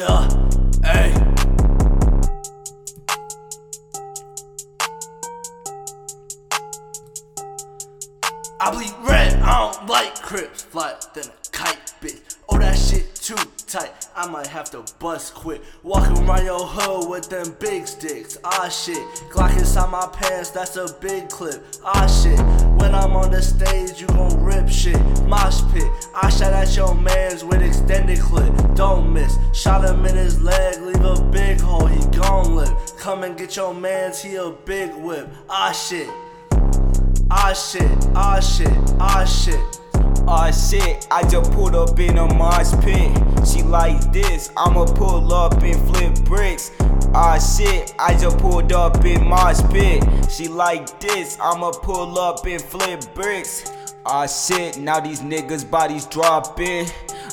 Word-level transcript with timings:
Yeah, 0.00 0.26
hey. 0.82 1.12
I 8.58 8.70
bleed 8.72 8.94
red, 9.06 9.34
I 9.42 9.72
don't 9.74 9.86
like 9.90 10.14
crips, 10.22 10.62
fly 10.62 10.94
than 11.12 11.24
a 11.24 11.50
kite, 11.52 11.92
bitch. 12.00 12.36
Oh, 12.48 12.56
that 12.56 12.78
shit 12.78 13.09
too 13.30 13.50
tight. 13.68 14.08
I 14.16 14.26
might 14.28 14.48
have 14.48 14.70
to 14.72 14.84
bust 14.98 15.34
quick. 15.34 15.62
Walking 15.84 16.18
around 16.18 16.44
your 16.44 16.66
hood 16.66 17.08
with 17.08 17.30
them 17.30 17.54
big 17.60 17.86
sticks. 17.86 18.36
Ah 18.42 18.68
shit. 18.68 19.02
Glock 19.30 19.56
inside 19.56 19.88
my 19.88 20.08
pants, 20.12 20.50
that's 20.50 20.76
a 20.76 20.92
big 21.00 21.28
clip. 21.28 21.64
Ah 21.84 22.08
shit. 22.08 22.40
When 22.80 22.92
I'm 22.92 23.12
on 23.12 23.30
the 23.30 23.40
stage, 23.40 24.00
you 24.00 24.08
gon' 24.08 24.42
rip 24.42 24.68
shit. 24.68 25.00
Mosh 25.26 25.62
pit. 25.72 25.84
I 26.20 26.28
shot 26.28 26.52
at 26.52 26.74
your 26.76 26.94
mans 26.94 27.44
with 27.44 27.62
extended 27.62 28.18
clip. 28.18 28.52
Don't 28.74 29.12
miss. 29.12 29.36
Shot 29.52 29.84
him 29.88 30.04
in 30.06 30.16
his 30.16 30.40
leg, 30.42 30.80
leave 30.80 31.04
a 31.04 31.22
big 31.30 31.60
hole. 31.60 31.86
He 31.86 32.04
gon' 32.18 32.56
live. 32.56 32.74
Come 32.98 33.22
and 33.22 33.38
get 33.38 33.54
your 33.54 33.72
mans, 33.72 34.20
he 34.20 34.34
a 34.36 34.50
big 34.50 34.92
whip. 34.94 35.28
Ah 35.48 35.70
shit. 35.70 36.10
Ah 37.30 37.52
shit. 37.52 37.90
Ah 38.16 38.40
shit. 38.40 38.76
Ah 38.98 39.24
shit. 39.24 39.79
Aw 40.30 40.52
shit, 40.52 41.08
I 41.10 41.28
just 41.28 41.50
pulled 41.50 41.74
up 41.74 41.98
in 41.98 42.16
a 42.16 42.32
mosh 42.34 42.70
pit. 42.84 43.10
She 43.44 43.64
like 43.64 44.12
this, 44.12 44.52
I'ma 44.56 44.84
pull 44.84 45.34
up 45.34 45.60
and 45.60 45.76
flip 45.90 46.14
bricks. 46.24 46.70
Aw 47.14 47.36
shit, 47.38 47.92
I 47.98 48.16
just 48.16 48.38
pulled 48.38 48.72
up 48.72 49.04
in 49.04 49.26
mosh 49.26 49.60
pit. 49.72 50.04
She 50.30 50.46
like 50.46 51.00
this, 51.00 51.36
I'ma 51.42 51.72
pull 51.72 52.16
up 52.16 52.46
and 52.46 52.62
flip 52.62 53.02
bricks. 53.12 53.72
Aw 54.06 54.26
shit, 54.28 54.78
now 54.78 55.00
these 55.00 55.20
niggas 55.20 55.68
bodies 55.68 56.06
dropping. 56.06 56.86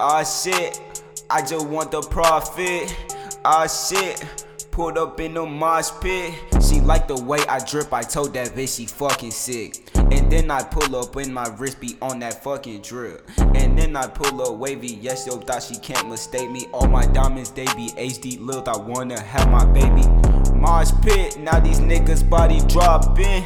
Aw 0.00 0.24
shit, 0.24 0.80
I 1.28 1.42
just 1.42 1.66
want 1.66 1.90
the 1.90 2.00
profit. 2.00 2.96
Aw 3.44 3.66
shit. 3.66 4.24
Pulled 4.70 4.96
up 4.96 5.18
in 5.18 5.34
the 5.34 5.44
mosh 5.44 5.90
pit. 6.00 6.34
She 6.62 6.80
like 6.80 7.08
the 7.08 7.20
way 7.20 7.40
I 7.48 7.58
drip. 7.58 7.92
I 7.92 8.02
told 8.02 8.32
that 8.34 8.50
bitch 8.50 8.76
she 8.76 8.86
fucking 8.86 9.32
sick. 9.32 9.87
And 10.10 10.32
then 10.32 10.50
I 10.50 10.62
pull 10.62 10.96
up 10.96 11.14
when 11.14 11.32
my 11.32 11.46
wrist 11.58 11.80
be 11.80 11.96
on 12.00 12.18
that 12.20 12.42
fucking 12.42 12.82
drip. 12.82 13.28
And 13.38 13.78
then 13.78 13.94
I 13.94 14.06
pull 14.06 14.42
up 14.42 14.58
wavy. 14.58 14.98
Yes, 15.00 15.26
yo, 15.26 15.36
thought 15.36 15.62
she 15.62 15.76
can't 15.76 16.08
mistake 16.08 16.50
me. 16.50 16.66
All 16.72 16.88
my 16.88 17.06
diamonds, 17.06 17.50
they 17.50 17.66
be 17.76 17.88
HD. 17.96 18.38
Look, 18.40 18.68
I 18.68 18.76
wanna 18.76 19.20
have 19.20 19.50
my 19.50 19.64
baby. 19.66 20.06
Mars 20.54 20.92
pit. 21.02 21.38
Now 21.38 21.60
these 21.60 21.80
niggas 21.80 22.28
body 22.28 22.60
dropping. 22.68 23.44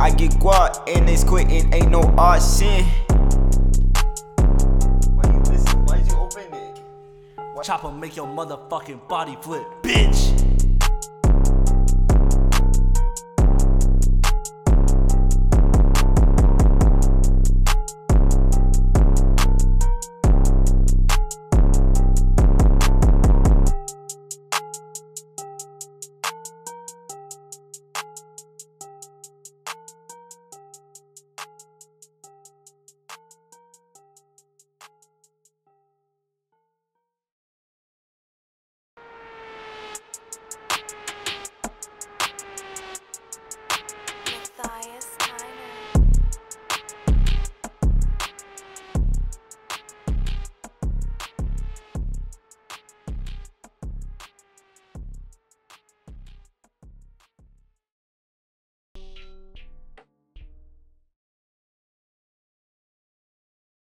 I 0.00 0.10
get 0.10 0.32
guap 0.32 0.88
and 0.88 1.08
it's 1.08 1.24
quitting. 1.24 1.72
Ain't 1.74 1.90
no 1.90 2.00
option. 2.16 2.84
Why 5.14 5.30
you 5.30 5.40
listen? 5.40 5.84
Why 5.86 5.98
you 5.98 6.16
open 6.16 6.54
it? 6.54 6.80
Chopper 7.62 7.90
make 7.90 8.16
your 8.16 8.26
motherfucking 8.26 9.08
body 9.08 9.36
flip, 9.42 9.66
bitch. 9.82 10.27